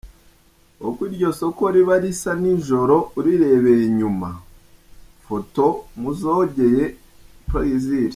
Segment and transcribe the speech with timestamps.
[0.87, 4.29] Uko iryo soko riba risa nijoro urirebeye inyuma:
[5.25, 6.83] Photos: Muzogeye
[7.47, 8.09] Plaisir.